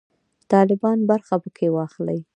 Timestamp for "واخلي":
1.73-2.19